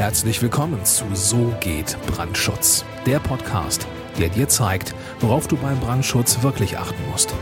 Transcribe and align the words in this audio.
Herzlich 0.00 0.40
willkommen 0.40 0.82
zu 0.86 1.04
So 1.12 1.54
geht 1.60 1.98
Brandschutz, 2.06 2.86
der 3.04 3.18
Podcast, 3.18 3.86
der 4.18 4.30
dir 4.30 4.48
zeigt, 4.48 4.94
worauf 5.20 5.46
du 5.46 5.58
beim 5.58 5.78
Brandschutz 5.78 6.42
wirklich 6.42 6.78
achten 6.78 7.06
musst. 7.10 7.34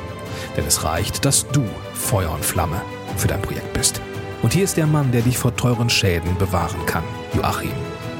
Denn 0.57 0.67
es 0.67 0.83
reicht, 0.83 1.25
dass 1.25 1.47
du 1.51 1.65
Feuer 1.95 2.33
und 2.33 2.45
Flamme 2.45 2.83
für 3.17 3.29
dein 3.29 3.43
Projekt 3.43 3.73
bist. 3.75 4.01
Und 4.43 4.55
hier 4.55 4.65
ist 4.65 4.77
der 4.77 4.89
Mann, 4.89 5.13
der 5.13 5.23
dich 5.23 5.39
vor 5.39 5.55
teuren 5.55 5.89
Schäden 5.89 6.37
bewahren 6.37 6.85
kann, 6.85 7.05
Joachim 7.33 7.71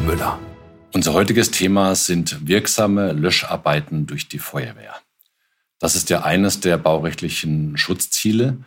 Müller. 0.07 0.39
Unser 0.95 1.15
heutiges 1.15 1.51
Thema 1.51 1.97
sind 1.97 2.47
wirksame 2.47 3.11
Löscharbeiten 3.11 4.07
durch 4.07 4.29
die 4.29 4.39
Feuerwehr. 4.39 4.95
Das 5.81 5.97
ist 5.97 6.11
ja 6.11 6.23
eines 6.23 6.61
der 6.61 6.79
baurechtlichen 6.79 7.77
Schutzziele 7.77 8.59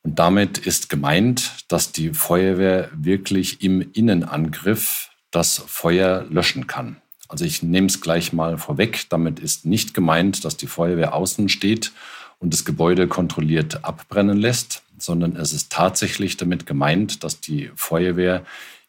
und 0.00 0.18
damit 0.18 0.56
ist 0.56 0.88
gemeint, 0.88 1.66
dass 1.68 1.92
die 1.92 2.14
Feuerwehr 2.14 2.88
wirklich 2.94 3.62
im 3.62 3.82
Innenangriff 3.92 5.07
das 5.30 5.62
Feuer 5.66 6.24
löschen 6.30 6.66
kann. 6.66 7.00
Also 7.28 7.44
ich 7.44 7.62
nehme 7.62 7.88
es 7.88 8.00
gleich 8.00 8.32
mal 8.32 8.56
vorweg. 8.58 9.06
Damit 9.10 9.38
ist 9.38 9.66
nicht 9.66 9.92
gemeint, 9.92 10.44
dass 10.44 10.56
die 10.56 10.66
Feuerwehr 10.66 11.14
außen 11.14 11.48
steht 11.48 11.92
und 12.38 12.54
das 12.54 12.64
Gebäude 12.64 13.06
kontrolliert 13.06 13.84
abbrennen 13.84 14.38
lässt, 14.38 14.82
sondern 14.98 15.36
es 15.36 15.52
ist 15.52 15.70
tatsächlich 15.70 16.36
damit 16.36 16.66
gemeint, 16.66 17.22
dass 17.24 17.40
die 17.40 17.70
Feuerwehr 17.74 18.44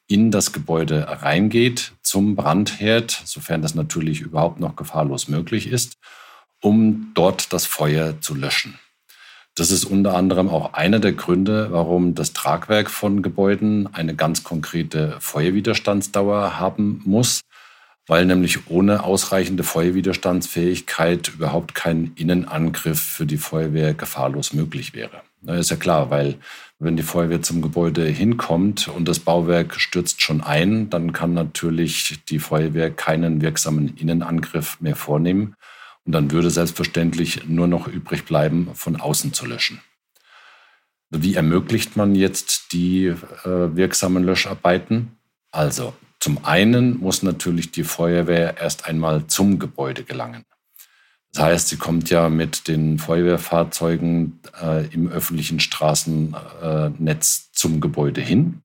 in 0.07 0.31
das 0.31 0.53
Gebäude 0.53 1.21
reingeht 1.21 1.93
zum 2.01 2.35
Brandherd, 2.35 3.21
sofern 3.25 3.61
das 3.61 3.75
natürlich 3.75 4.21
überhaupt 4.21 4.59
noch 4.59 4.75
gefahrlos 4.75 5.27
möglich 5.27 5.67
ist, 5.67 5.97
um 6.61 7.11
dort 7.13 7.53
das 7.53 7.65
Feuer 7.65 8.19
zu 8.19 8.33
löschen. 8.33 8.79
Das 9.59 9.71
ist 9.71 9.83
unter 9.83 10.15
anderem 10.15 10.47
auch 10.47 10.71
einer 10.71 10.99
der 10.99 11.11
Gründe, 11.11 11.67
warum 11.71 12.15
das 12.15 12.31
Tragwerk 12.31 12.89
von 12.89 13.21
Gebäuden 13.21 13.93
eine 13.93 14.15
ganz 14.15 14.45
konkrete 14.45 15.17
Feuerwiderstandsdauer 15.19 16.57
haben 16.57 17.01
muss, 17.03 17.41
weil 18.07 18.25
nämlich 18.25 18.69
ohne 18.69 19.03
ausreichende 19.03 19.63
Feuerwiderstandsfähigkeit 19.63 21.27
überhaupt 21.27 21.75
kein 21.75 22.13
Innenangriff 22.15 23.01
für 23.01 23.25
die 23.25 23.35
Feuerwehr 23.35 23.93
gefahrlos 23.93 24.53
möglich 24.53 24.93
wäre. 24.93 25.21
Das 25.41 25.59
ist 25.59 25.71
ja 25.71 25.75
klar, 25.75 26.09
weil 26.09 26.35
wenn 26.79 26.95
die 26.95 27.03
Feuerwehr 27.03 27.41
zum 27.41 27.61
Gebäude 27.61 28.05
hinkommt 28.05 28.87
und 28.87 29.09
das 29.09 29.19
Bauwerk 29.19 29.75
stürzt 29.75 30.21
schon 30.21 30.39
ein, 30.39 30.89
dann 30.89 31.11
kann 31.11 31.33
natürlich 31.33 32.17
die 32.29 32.39
Feuerwehr 32.39 32.91
keinen 32.91 33.41
wirksamen 33.41 33.97
Innenangriff 33.97 34.79
mehr 34.79 34.95
vornehmen. 34.95 35.55
Und 36.05 36.13
dann 36.13 36.31
würde 36.31 36.49
selbstverständlich 36.49 37.47
nur 37.47 37.67
noch 37.67 37.87
übrig 37.87 38.25
bleiben, 38.25 38.69
von 38.73 38.95
außen 38.95 39.33
zu 39.33 39.45
löschen. 39.45 39.81
Wie 41.09 41.35
ermöglicht 41.35 41.97
man 41.97 42.15
jetzt 42.15 42.71
die 42.71 43.05
äh, 43.05 43.15
wirksamen 43.45 44.23
Löscharbeiten? 44.23 45.17
Also 45.51 45.93
zum 46.19 46.45
einen 46.45 46.99
muss 46.99 47.23
natürlich 47.23 47.71
die 47.71 47.83
Feuerwehr 47.83 48.57
erst 48.57 48.85
einmal 48.85 49.27
zum 49.27 49.57
Gebäude 49.57 50.03
gelangen. 50.03 50.45
Das 51.33 51.43
heißt, 51.43 51.67
sie 51.69 51.77
kommt 51.77 52.09
ja 52.09 52.29
mit 52.29 52.67
den 52.67 52.97
Feuerwehrfahrzeugen 52.97 54.39
äh, 54.61 54.87
im 54.93 55.09
öffentlichen 55.09 55.59
Straßennetz 55.59 57.51
zum 57.53 57.81
Gebäude 57.81 58.21
hin. 58.21 58.61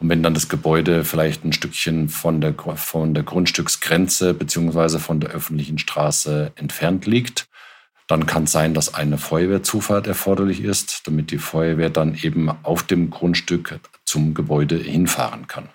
Und 0.00 0.08
wenn 0.08 0.22
dann 0.22 0.32
das 0.32 0.48
Gebäude 0.48 1.04
vielleicht 1.04 1.44
ein 1.44 1.52
Stückchen 1.52 2.08
von 2.08 2.40
der, 2.40 2.54
von 2.54 3.12
der 3.12 3.22
Grundstücksgrenze 3.22 4.32
beziehungsweise 4.32 4.98
von 4.98 5.20
der 5.20 5.30
öffentlichen 5.30 5.78
Straße 5.78 6.52
entfernt 6.56 7.04
liegt, 7.04 7.48
dann 8.06 8.26
kann 8.26 8.44
es 8.44 8.52
sein, 8.52 8.74
dass 8.74 8.94
eine 8.94 9.18
Feuerwehrzufahrt 9.18 10.06
erforderlich 10.06 10.62
ist, 10.64 11.06
damit 11.06 11.30
die 11.30 11.38
Feuerwehr 11.38 11.90
dann 11.90 12.16
eben 12.20 12.50
auf 12.64 12.82
dem 12.82 13.10
Grundstück 13.10 13.78
zum 14.04 14.34
Gebäude 14.34 14.76
hinfahren 14.76 15.46
kann. 15.46 15.68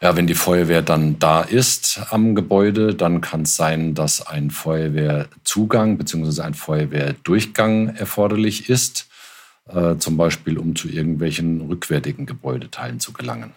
Ja, 0.00 0.16
wenn 0.16 0.26
die 0.26 0.34
Feuerwehr 0.34 0.82
dann 0.82 1.20
da 1.20 1.42
ist 1.42 2.00
am 2.10 2.34
Gebäude, 2.34 2.96
dann 2.96 3.20
kann 3.20 3.42
es 3.42 3.54
sein, 3.54 3.94
dass 3.94 4.26
ein 4.26 4.50
Feuerwehrzugang 4.50 5.98
bzw. 5.98 6.42
ein 6.42 6.54
Feuerwehrdurchgang 6.54 7.94
erforderlich 7.94 8.68
ist 8.68 9.08
äh, 9.68 9.96
zum 9.96 10.16
Beispiel 10.16 10.58
um 10.58 10.76
zu 10.76 10.88
irgendwelchen 10.88 11.60
rückwärtigen 11.62 12.26
Gebäudeteilen 12.26 13.00
zu 13.00 13.12
gelangen. 13.12 13.52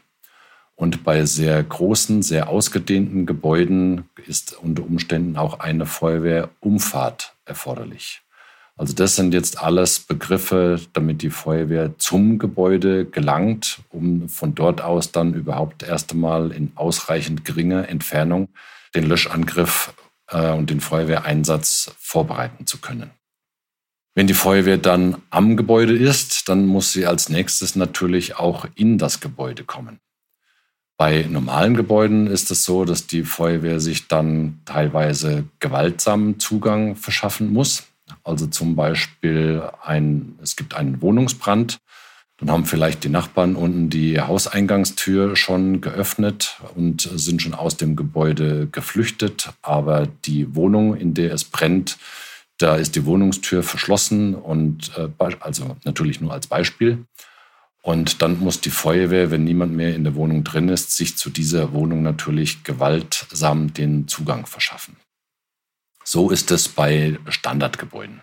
Und 0.75 1.03
bei 1.03 1.25
sehr 1.25 1.63
großen, 1.63 2.21
sehr 2.21 2.49
ausgedehnten 2.49 3.25
Gebäuden 3.25 4.09
ist 4.27 4.57
unter 4.57 4.83
Umständen 4.83 5.38
auch 5.38 5.59
eine 5.59 5.85
Feuerwehrumfahrt 5.85 7.33
erforderlich. 7.45 8.21
Also 8.77 8.93
das 8.93 9.16
sind 9.16 9.33
jetzt 9.33 9.61
alles 9.63 9.99
Begriffe, 9.99 10.81
damit 10.91 11.21
die 11.21 11.29
Feuerwehr 11.29 11.97
zum 11.97 12.39
Gebäude 12.39 13.05
gelangt, 13.05 13.79
um 13.89 14.27
von 14.27 14.53
dort 14.53 14.81
aus 14.81 15.13
dann 15.13 15.33
überhaupt 15.33 15.83
erst 15.83 16.11
einmal 16.11 16.51
in 16.51 16.73
ausreichend 16.75 17.45
geringer 17.45 17.87
Entfernung 17.87 18.49
den 18.93 19.05
Löschangriff 19.05 19.93
äh, 20.27 20.51
und 20.51 20.69
den 20.69 20.81
Feuerwehreinsatz 20.81 21.95
vorbereiten 21.97 22.66
zu 22.66 22.79
können. 22.79 23.11
Wenn 24.18 24.28
die 24.28 24.34
Feuerwehr 24.34 24.78
dann 24.78 25.22
am 25.30 25.58
Gebäude 25.58 25.94
ist, 25.94 26.48
dann 26.48 26.66
muss 26.66 26.94
sie 26.94 27.06
als 27.06 27.28
nächstes 27.28 27.76
natürlich 27.76 28.38
auch 28.38 28.66
in 28.76 28.98
das 28.98 29.20
Gebäude 29.20 29.66
kommen. 29.66 30.00
Bei 30.98 31.28
normalen 31.30 31.76
Gebäuden 31.76 32.28
ist 32.28 32.50
es 32.50 32.64
so, 32.64 32.86
dass 32.86 33.08
die 33.08 33.24
Feuerwehr 33.24 33.81
sich 33.81 34.08
dann 34.08 34.62
teilweise 34.64 35.44
gewaltsamen 35.59 36.40
Zugang 36.40 36.96
verschaffen 36.96 37.52
muss. 37.52 37.84
Also 38.24 38.48
zum 38.48 38.78
Beispiel 38.78 39.62
ein, 39.84 40.40
es 40.42 40.56
gibt 40.56 40.76
einen 40.76 41.02
Wohnungsbrand. 41.02 41.80
Dann 42.38 42.52
haben 42.52 42.66
vielleicht 42.66 43.03
die 43.03 43.09
Nachbarn 43.09 43.58
unten 43.58 43.90
die 43.90 44.22
Hauseingangstür 44.22 45.36
schon 45.36 45.82
geöffnet 45.82 46.62
und 46.76 47.02
sind 47.02 47.42
schon 47.42 47.53
aus 47.53 47.76
dem 47.76 47.97
Gebäude 47.97 48.68
geflüchtet. 48.72 49.50
Aber 49.62 50.08
die 50.24 50.56
Wohnung, 50.56 50.96
in 50.96 51.14
der 51.14 51.34
es 51.34 51.44
brennt, 51.44 51.97
da 52.57 52.75
ist 52.75 52.95
die 52.95 53.05
Wohnungstür 53.05 53.63
verschlossen 53.63 54.35
und 54.35 54.91
äh, 54.97 55.09
also 55.39 55.75
natürlich 55.83 56.21
nur 56.21 56.33
als 56.33 56.47
Beispiel. 56.47 57.05
Und 57.81 58.23
dann 58.23 58.39
muss 58.39 58.61
die 58.61 58.71
Feuerwehr, 58.71 59.29
wenn 59.29 59.43
niemand 59.43 59.73
mehr 59.73 59.95
in 59.95 60.03
der 60.03 60.16
Wohnung 60.16 60.43
drin 60.43 60.69
ist, 60.69 60.95
sich 60.95 61.17
zu 61.17 61.29
dieser 61.29 61.71
Wohnung 61.71 62.01
natürlich 62.01 62.63
gewaltsam 62.63 63.73
den 63.73 64.07
Zugang 64.07 64.47
verschaffen. 64.47 64.95
So 66.03 66.31
ist 66.31 66.49
es 66.49 66.67
bei 66.67 67.19
Standardgebäuden. 67.27 68.21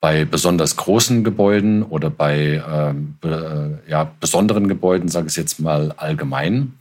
Bei 0.00 0.24
besonders 0.24 0.76
großen 0.76 1.24
Gebäuden 1.24 1.82
oder 1.82 2.08
bei 2.08 2.62
ähm, 2.64 3.16
be, 3.20 3.80
äh, 3.84 3.90
ja, 3.90 4.12
besonderen 4.20 4.68
Gebäuden, 4.68 5.08
sage 5.08 5.26
ich 5.26 5.34
jetzt 5.34 5.58
mal 5.58 5.92
allgemein, 5.96 6.78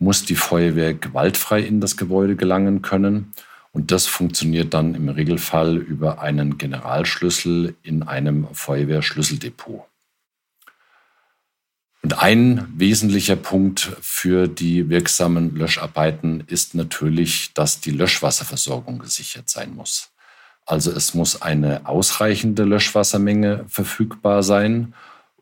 muss 0.00 0.24
die 0.24 0.34
Feuerwehr 0.34 0.94
gewaltfrei 0.94 1.60
in 1.60 1.80
das 1.80 1.96
Gebäude 1.96 2.34
gelangen 2.34 2.82
können. 2.82 3.32
Und 3.76 3.90
das 3.92 4.06
funktioniert 4.06 4.72
dann 4.72 4.94
im 4.94 5.10
Regelfall 5.10 5.76
über 5.76 6.22
einen 6.22 6.56
Generalschlüssel 6.56 7.74
in 7.82 8.02
einem 8.04 8.48
Feuerwehrschlüsseldepot. 8.54 9.84
Und 12.00 12.18
ein 12.18 12.66
wesentlicher 12.74 13.36
Punkt 13.36 13.92
für 14.00 14.48
die 14.48 14.88
wirksamen 14.88 15.54
Löscharbeiten 15.54 16.44
ist 16.46 16.74
natürlich, 16.74 17.52
dass 17.52 17.80
die 17.80 17.90
Löschwasserversorgung 17.90 18.98
gesichert 18.98 19.50
sein 19.50 19.74
muss. 19.74 20.08
Also 20.64 20.90
es 20.90 21.12
muss 21.12 21.42
eine 21.42 21.86
ausreichende 21.86 22.64
Löschwassermenge 22.64 23.66
verfügbar 23.68 24.42
sein 24.42 24.94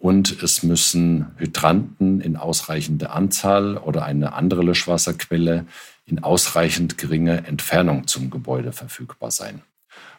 und 0.05 0.43
es 0.43 0.63
müssen 0.63 1.29
Hydranten 1.39 2.21
in 2.21 2.37
ausreichender 2.37 3.15
Anzahl 3.15 3.79
oder 3.79 4.05
eine 4.05 4.35
andere 4.35 4.63
Löschwasserquelle 4.63 5.65
in 6.05 6.23
ausreichend 6.23 6.99
geringer 6.99 7.49
Entfernung 7.49 8.07
zum 8.07 8.29
Gebäude 8.29 8.73
verfügbar 8.73 9.31
sein. 9.31 9.63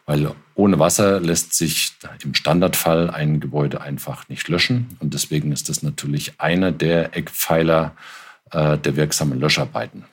Weil 0.04 0.32
ohne 0.56 0.80
Wasser 0.80 1.20
lässt 1.20 1.54
sich 1.54 1.92
im 2.24 2.34
Standardfall 2.34 3.10
ein 3.10 3.38
Gebäude 3.38 3.80
einfach 3.80 4.28
nicht 4.28 4.48
löschen. 4.48 4.96
Und 4.98 5.14
deswegen 5.14 5.52
ist 5.52 5.68
das 5.68 5.84
natürlich 5.84 6.40
einer 6.40 6.72
der 6.72 7.16
Eckpfeiler 7.16 7.94
äh, 8.50 8.78
der 8.78 8.96
wirksamen 8.96 9.38
Löscharbeiten. 9.38 10.04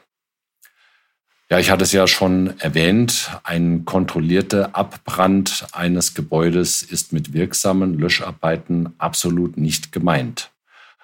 Ja, 1.54 1.60
ich 1.60 1.70
hatte 1.70 1.84
es 1.84 1.92
ja 1.92 2.08
schon 2.08 2.60
erwähnt, 2.62 3.30
ein 3.44 3.86
kontrollierter 3.86 4.76
Abbrand 4.76 5.68
eines 5.72 6.16
Gebäudes 6.16 6.82
ist 6.82 7.14
mit 7.14 7.34
wirksamen 7.34 8.00
Löscharbeiten 8.00 8.96
absolut 8.98 9.56
nicht 9.56 9.92
gemeint. 9.92 10.50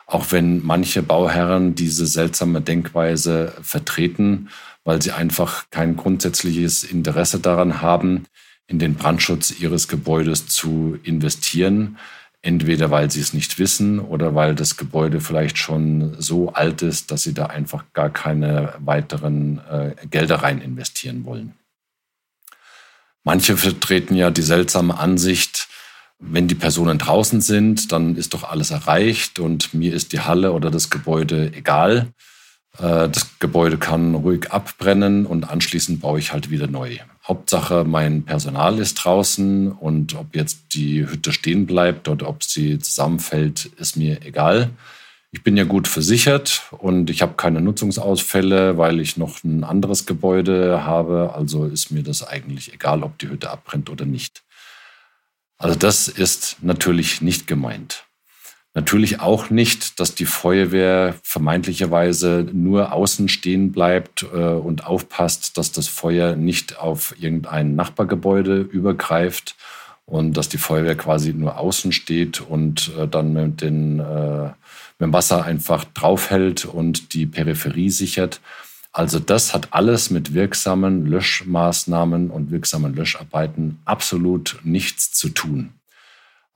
Auch 0.07 0.31
wenn 0.31 0.65
manche 0.65 1.03
Bauherren 1.03 1.75
diese 1.75 2.07
seltsame 2.07 2.61
Denkweise 2.61 3.53
vertreten, 3.61 4.49
weil 4.83 4.99
sie 5.03 5.11
einfach 5.11 5.69
kein 5.69 5.95
grundsätzliches 5.95 6.83
Interesse 6.83 7.39
daran 7.39 7.83
haben, 7.83 8.25
in 8.65 8.79
den 8.79 8.95
Brandschutz 8.95 9.51
ihres 9.51 9.87
Gebäudes 9.87 10.47
zu 10.47 10.97
investieren. 11.03 11.99
Entweder 12.41 12.89
weil 12.89 13.11
sie 13.11 13.19
es 13.19 13.33
nicht 13.33 13.59
wissen 13.59 13.99
oder 13.99 14.33
weil 14.33 14.55
das 14.55 14.77
Gebäude 14.77 15.19
vielleicht 15.19 15.57
schon 15.57 16.15
so 16.19 16.53
alt 16.53 16.81
ist, 16.81 17.11
dass 17.11 17.23
sie 17.23 17.33
da 17.33 17.47
einfach 17.47 17.83
gar 17.93 18.09
keine 18.09 18.73
weiteren 18.79 19.59
äh, 19.69 19.95
Gelder 20.09 20.37
rein 20.37 20.61
investieren 20.61 21.25
wollen. 21.25 21.53
Manche 23.23 23.57
vertreten 23.57 24.15
ja 24.15 24.31
die 24.31 24.41
seltsame 24.41 24.97
Ansicht, 24.97 25.67
wenn 26.19 26.47
die 26.47 26.55
Personen 26.55 26.97
draußen 26.97 27.41
sind, 27.41 27.91
dann 27.91 28.15
ist 28.15 28.33
doch 28.33 28.43
alles 28.43 28.71
erreicht 28.71 29.39
und 29.39 29.73
mir 29.73 29.93
ist 29.93 30.11
die 30.13 30.19
Halle 30.19 30.51
oder 30.51 30.69
das 30.69 30.89
Gebäude 30.89 31.51
egal. 31.53 32.07
Äh, 32.77 33.09
das 33.09 33.39
Gebäude 33.39 33.77
kann 33.77 34.15
ruhig 34.15 34.51
abbrennen 34.51 35.25
und 35.25 35.49
anschließend 35.49 36.01
baue 36.01 36.19
ich 36.19 36.33
halt 36.33 36.49
wieder 36.49 36.67
neu. 36.67 36.97
Hauptsache, 37.29 37.83
mein 37.85 38.23
Personal 38.23 38.79
ist 38.79 38.95
draußen 38.95 39.71
und 39.71 40.15
ob 40.15 40.35
jetzt 40.35 40.73
die 40.73 41.07
Hütte 41.07 41.31
stehen 41.31 41.67
bleibt 41.67 42.07
oder 42.07 42.27
ob 42.27 42.43
sie 42.43 42.79
zusammenfällt, 42.79 43.65
ist 43.77 43.95
mir 43.97 44.25
egal. 44.25 44.71
Ich 45.31 45.43
bin 45.43 45.55
ja 45.55 45.63
gut 45.63 45.87
versichert 45.87 46.63
und 46.71 47.11
ich 47.11 47.21
habe 47.21 47.35
keine 47.35 47.61
Nutzungsausfälle, 47.61 48.79
weil 48.79 48.99
ich 48.99 49.15
noch 49.15 49.43
ein 49.43 49.63
anderes 49.63 50.07
Gebäude 50.07 50.83
habe. 50.85 51.33
Also 51.35 51.65
ist 51.65 51.91
mir 51.91 52.01
das 52.01 52.27
eigentlich 52.27 52.73
egal, 52.73 53.03
ob 53.03 53.19
die 53.19 53.29
Hütte 53.29 53.51
abbrennt 53.51 53.91
oder 53.91 54.05
nicht. 54.05 54.41
Also 55.59 55.77
das 55.77 56.07
ist 56.07 56.57
natürlich 56.63 57.21
nicht 57.21 57.45
gemeint. 57.45 58.05
Natürlich 58.79 59.19
auch 59.19 59.49
nicht, 59.49 59.99
dass 59.99 60.15
die 60.15 60.25
Feuerwehr 60.25 61.15
vermeintlicherweise 61.21 62.47
nur 62.53 62.93
außen 62.93 63.27
stehen 63.27 63.73
bleibt 63.73 64.25
äh, 64.33 64.37
und 64.37 64.87
aufpasst, 64.87 65.57
dass 65.57 65.73
das 65.73 65.89
Feuer 65.89 66.37
nicht 66.37 66.79
auf 66.79 67.13
irgendein 67.19 67.75
Nachbargebäude 67.75 68.61
übergreift 68.61 69.57
und 70.05 70.37
dass 70.37 70.47
die 70.47 70.57
Feuerwehr 70.57 70.95
quasi 70.95 71.33
nur 71.33 71.57
außen 71.57 71.91
steht 71.91 72.39
und 72.39 72.89
äh, 72.97 73.05
dann 73.05 73.33
mit, 73.33 73.59
den, 73.59 73.99
äh, 73.99 74.43
mit 74.43 75.01
dem 75.01 75.11
Wasser 75.11 75.43
einfach 75.43 75.83
draufhält 75.83 76.63
und 76.63 77.13
die 77.13 77.25
Peripherie 77.25 77.89
sichert. 77.89 78.39
Also 78.93 79.19
das 79.19 79.53
hat 79.53 79.73
alles 79.73 80.09
mit 80.09 80.33
wirksamen 80.33 81.05
Löschmaßnahmen 81.05 82.29
und 82.29 82.49
wirksamen 82.49 82.95
Löscharbeiten 82.95 83.79
absolut 83.83 84.57
nichts 84.63 85.11
zu 85.11 85.27
tun. 85.27 85.73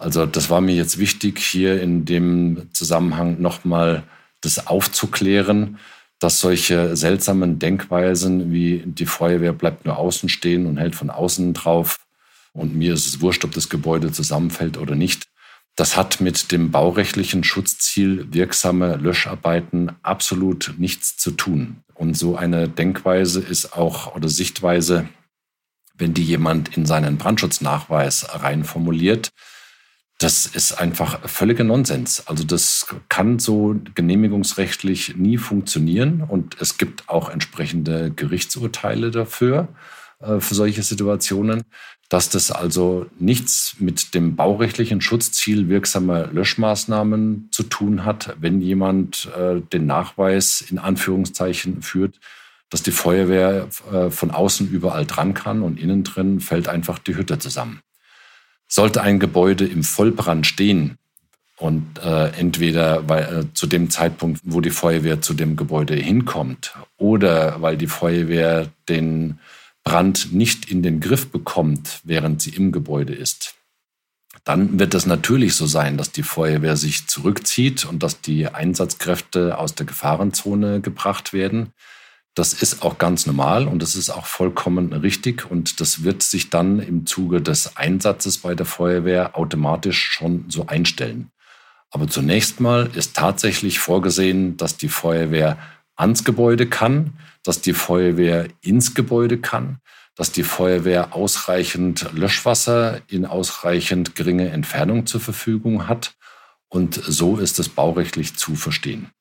Also 0.03 0.25
das 0.25 0.49
war 0.49 0.59
mir 0.59 0.75
jetzt 0.75 0.99
wichtig, 0.99 1.39
hier 1.39 1.81
in 1.81 2.03
dem 2.03 2.67
Zusammenhang 2.73 3.41
nochmal 3.41 4.03
das 4.41 4.67
aufzuklären, 4.67 5.79
dass 6.19 6.41
solche 6.41 6.97
seltsamen 6.97 7.57
Denkweisen 7.57 8.51
wie 8.51 8.83
die 8.85 9.05
Feuerwehr 9.05 9.53
bleibt 9.53 9.85
nur 9.85 9.97
außen 9.97 10.27
stehen 10.27 10.65
und 10.65 10.77
hält 10.77 10.95
von 10.95 11.09
außen 11.09 11.53
drauf 11.53 11.99
und 12.51 12.75
mir 12.75 12.93
ist 12.93 13.07
es 13.07 13.21
wurscht, 13.21 13.45
ob 13.45 13.53
das 13.53 13.69
Gebäude 13.69 14.11
zusammenfällt 14.11 14.77
oder 14.77 14.95
nicht. 14.95 15.23
Das 15.75 15.95
hat 15.95 16.19
mit 16.19 16.51
dem 16.51 16.69
baurechtlichen 16.69 17.45
Schutzziel 17.45 18.27
wirksame 18.31 18.97
Löscharbeiten 18.97 19.93
absolut 20.03 20.75
nichts 20.77 21.15
zu 21.15 21.31
tun. 21.31 21.77
Und 21.93 22.15
so 22.15 22.35
eine 22.35 22.67
Denkweise 22.67 23.39
ist 23.39 23.73
auch 23.73 24.15
oder 24.15 24.27
Sichtweise, 24.27 25.07
wenn 25.95 26.13
die 26.13 26.23
jemand 26.23 26.75
in 26.77 26.85
seinen 26.85 27.17
Brandschutznachweis 27.17 28.27
reinformuliert, 28.43 29.31
das 30.23 30.45
ist 30.45 30.73
einfach 30.73 31.27
völliger 31.27 31.65
Nonsens. 31.65 32.25
Also 32.27 32.45
das 32.45 32.87
kann 33.09 33.39
so 33.39 33.75
genehmigungsrechtlich 33.93 35.17
nie 35.17 35.37
funktionieren 35.37 36.23
und 36.25 36.55
es 36.61 36.77
gibt 36.77 37.09
auch 37.09 37.29
entsprechende 37.29 38.09
Gerichtsurteile 38.09 39.11
dafür, 39.11 39.67
äh, 40.19 40.39
für 40.39 40.55
solche 40.55 40.81
Situationen, 40.81 41.63
dass 42.07 42.29
das 42.29 42.51
also 42.51 43.07
nichts 43.19 43.75
mit 43.79 44.13
dem 44.13 44.37
baurechtlichen 44.37 45.01
Schutzziel 45.01 45.67
wirksamer 45.67 46.27
Löschmaßnahmen 46.27 47.49
zu 47.51 47.63
tun 47.63 48.05
hat, 48.05 48.37
wenn 48.39 48.61
jemand 48.61 49.29
äh, 49.37 49.59
den 49.59 49.85
Nachweis 49.87 50.61
in 50.61 50.79
Anführungszeichen 50.79 51.81
führt, 51.81 52.21
dass 52.69 52.81
die 52.81 52.91
Feuerwehr 52.91 53.67
äh, 53.91 54.09
von 54.09 54.31
außen 54.31 54.69
überall 54.69 55.05
dran 55.05 55.33
kann 55.33 55.63
und 55.63 55.77
innen 55.77 56.05
drin 56.05 56.39
fällt 56.39 56.69
einfach 56.69 56.97
die 56.97 57.17
Hütte 57.17 57.39
zusammen. 57.39 57.81
Sollte 58.75 59.03
ein 59.03 59.19
Gebäude 59.19 59.67
im 59.67 59.83
Vollbrand 59.83 60.47
stehen 60.47 60.97
und 61.57 61.99
äh, 61.99 62.29
entweder 62.29 63.07
weil, 63.07 63.23
äh, 63.23 63.53
zu 63.53 63.67
dem 63.67 63.91
Zeitpunkt, 63.91 64.41
wo 64.43 64.61
die 64.61 64.71
Feuerwehr 64.71 65.21
zu 65.21 65.35
dem 65.35 65.55
Gebäude 65.55 65.93
hinkommt 65.93 66.73
oder 66.97 67.61
weil 67.61 67.77
die 67.77 67.85
Feuerwehr 67.85 68.71
den 68.89 69.37
Brand 69.83 70.33
nicht 70.33 70.71
in 70.71 70.81
den 70.81 71.01
Griff 71.01 71.29
bekommt, 71.29 72.01
während 72.03 72.41
sie 72.41 72.49
im 72.49 72.71
Gebäude 72.71 73.13
ist, 73.13 73.53
dann 74.43 74.79
wird 74.79 74.95
es 74.95 75.05
natürlich 75.05 75.53
so 75.53 75.67
sein, 75.67 75.95
dass 75.95 76.11
die 76.11 76.23
Feuerwehr 76.23 76.75
sich 76.75 77.05
zurückzieht 77.05 77.85
und 77.85 78.01
dass 78.01 78.21
die 78.21 78.47
Einsatzkräfte 78.47 79.59
aus 79.59 79.75
der 79.75 79.85
Gefahrenzone 79.85 80.81
gebracht 80.81 81.31
werden. 81.31 81.73
Das 82.35 82.53
ist 82.53 82.81
auch 82.81 82.97
ganz 82.97 83.27
normal 83.27 83.67
und 83.67 83.81
das 83.83 83.95
ist 83.95 84.09
auch 84.09 84.25
vollkommen 84.25 84.91
richtig 84.91 85.49
und 85.49 85.79
das 85.79 86.03
wird 86.03 86.23
sich 86.23 86.49
dann 86.49 86.79
im 86.79 87.05
Zuge 87.05 87.41
des 87.41 87.77
Einsatzes 87.77 88.39
bei 88.39 88.55
der 88.55 88.65
Feuerwehr 88.65 89.37
automatisch 89.37 90.01
schon 90.01 90.45
so 90.49 90.65
einstellen. 90.65 91.29
Aber 91.91 92.07
zunächst 92.07 92.59
mal 92.59 92.89
ist 92.95 93.15
tatsächlich 93.15 93.77
vorgesehen, 93.77 94.57
dass 94.57 94.77
die 94.77 94.89
Feuerwehr 94.89 95.59
ans 95.95 96.23
Gebäude 96.23 96.67
kann, 96.67 97.13
dass 97.43 97.61
die 97.61 97.73
Feuerwehr 97.73 98.47
ins 98.61 98.95
Gebäude 98.95 99.37
kann, 99.37 99.77
dass 100.15 100.31
die 100.31 100.43
Feuerwehr 100.43 101.15
ausreichend 101.15 102.11
Löschwasser 102.13 103.01
in 103.07 103.27
ausreichend 103.27 104.15
geringe 104.15 104.49
Entfernung 104.49 105.05
zur 105.05 105.21
Verfügung 105.21 105.87
hat. 105.87 106.15
Und 106.67 106.95
so 106.95 107.37
ist 107.37 107.59
es 107.59 107.69
baurechtlich 107.69 108.35
zu 108.35 108.55
verstehen. 108.55 109.11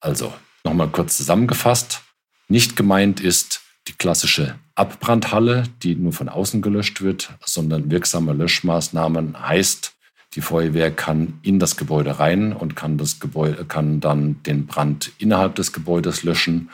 Also 0.00 0.32
nochmal 0.64 0.88
kurz 0.88 1.16
zusammengefasst. 1.16 2.02
Nicht 2.48 2.76
gemeint 2.76 3.20
ist 3.20 3.60
die 3.88 3.92
klassische 3.92 4.54
Abbrandhalle, 4.74 5.64
die 5.82 5.94
nur 5.94 6.12
von 6.12 6.28
außen 6.28 6.62
gelöscht 6.62 7.02
wird, 7.02 7.30
sondern 7.44 7.90
wirksame 7.90 8.32
Löschmaßnahmen 8.32 9.48
heißt, 9.48 9.92
die 10.34 10.40
Feuerwehr 10.40 10.90
kann 10.90 11.40
in 11.42 11.58
das 11.58 11.76
Gebäude 11.76 12.18
rein 12.18 12.52
und 12.52 12.76
kann, 12.76 12.98
das 12.98 13.18
Gebäude, 13.18 13.64
kann 13.64 14.00
dann 14.00 14.42
den 14.44 14.66
Brand 14.66 15.12
innerhalb 15.18 15.54
des 15.56 15.72
Gebäudes 15.72 16.22
löschen. 16.22 16.70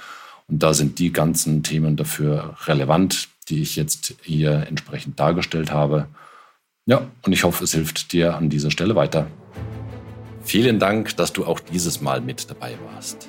Und 0.48 0.62
da 0.62 0.74
sind 0.74 0.98
die 0.98 1.12
ganzen 1.12 1.62
Themen 1.62 1.96
dafür 1.96 2.56
relevant, 2.66 3.28
die 3.48 3.62
ich 3.62 3.76
jetzt 3.76 4.14
hier 4.22 4.66
entsprechend 4.68 5.18
dargestellt 5.18 5.72
habe. 5.72 6.08
Ja, 6.86 7.06
und 7.22 7.32
ich 7.32 7.44
hoffe, 7.44 7.64
es 7.64 7.72
hilft 7.72 8.12
dir 8.12 8.36
an 8.36 8.50
dieser 8.50 8.70
Stelle 8.70 8.96
weiter. 8.96 9.28
Vielen 10.42 10.78
Dank, 10.78 11.16
dass 11.16 11.32
du 11.32 11.46
auch 11.46 11.60
dieses 11.60 12.00
Mal 12.00 12.20
mit 12.20 12.50
dabei 12.50 12.76
warst. 12.92 13.28